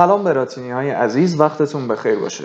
[0.00, 2.44] سلام راتینی های عزیز وقتتون بخیر باشه.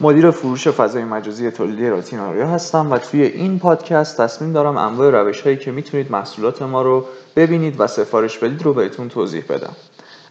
[0.00, 5.10] مدیر فروش فضای مجازی تولیدی راتین آریا هستم و توی این پادکست تصمیم دارم انواع
[5.10, 7.06] روش هایی که می‌تونید محصولات ما رو
[7.36, 9.76] ببینید و سفارش بدید رو بهتون توضیح بدم.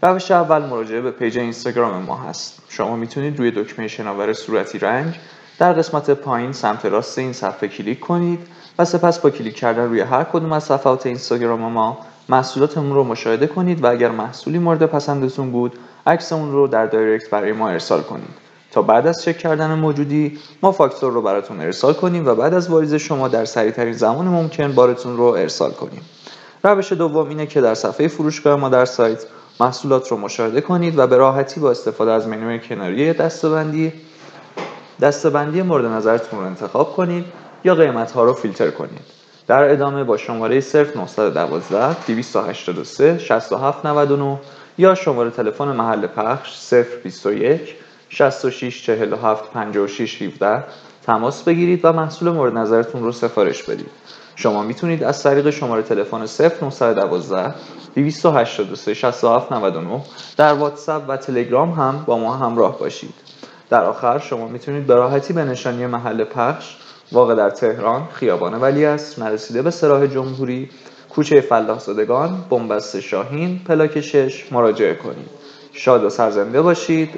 [0.04, 2.62] روش اول مراجعه به پیج اینستاگرام ما هست.
[2.70, 5.20] شما می‌تونید روی دکمه شناور صورتی رنگ
[5.60, 8.40] در قسمت پایین سمت راست این صفحه کلیک کنید
[8.80, 11.98] و سپس با کلیک کردن روی هر کدوم از صفحات اینستاگرام ما
[12.32, 15.78] محصولاتمون رو مشاهده کنید و اگر محصولی مورد پسندتون بود
[16.08, 18.42] عکس اون رو در دایرکت برای ما ارسال کنید.
[18.72, 22.70] تا بعد از چک کردن موجودی ما فاکتور رو براتون ارسال کنیم و بعد از
[22.70, 26.02] واریز شما در سریع ترین زمان ممکن بارتون رو ارسال کنیم.
[26.64, 29.26] روش دوم اینه که در صفحه فروشگاه ما در سایت
[29.60, 33.94] محصولات رو مشاهده کنید و به راحتی با استفاده از منوی کناری دستبندی
[35.02, 37.26] دستبندی مورد نظرتون رو انتخاب کنید
[37.64, 39.21] یا قیمت ها رو فیلتر کنید.
[39.52, 44.40] در ادامه با شماره صرف 912 283 6799
[44.78, 47.76] یا شماره تلفن محل پخش 021
[48.10, 50.64] 66 47 56 17
[51.06, 53.90] تماس بگیرید و محصول مورد نظرتون رو سفارش بدید.
[54.36, 57.54] شما می‌تونید از طریق شماره تلفن 0912
[57.96, 60.02] 283 67 99
[60.38, 63.14] در واتساپ و تلگرام هم با ما همراه باشید.
[63.70, 66.76] در آخر شما می‌تونید به راحتی به نشانی محل پخش
[67.12, 70.70] واقع در تهران خیابان ولی است نرسیده به سراح جمهوری.
[71.10, 75.30] کوچه فلاح زدگان بنبست شاهین پلاک 6 مراجعه کنید.
[75.74, 77.10] شاد و سرزنده باشید.